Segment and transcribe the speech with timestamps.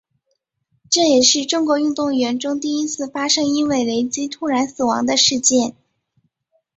[0.89, 5.75] 这也是中国运动员中第一次发生因为雷击突然死亡的事件。